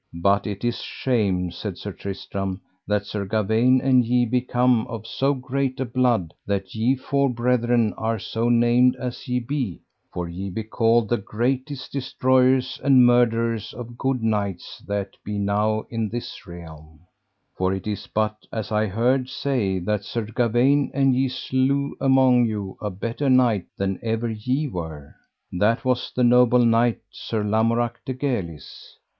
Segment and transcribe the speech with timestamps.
[0.19, 5.05] But it is shame, said Sir Tristram, that Sir Gawaine and ye be come of
[5.05, 10.27] so great a blood that ye four brethren are so named as ye be, for
[10.27, 16.09] ye be called the greatest destroyers and murderers of good knights that be now in
[16.09, 17.01] this realm;
[17.55, 22.47] for it is but as I heard say that Sir Gawaine and ye slew among
[22.47, 25.13] you a better knight than ever ye were,
[25.51, 28.97] that was the noble knight Sir Lamorak de Galis.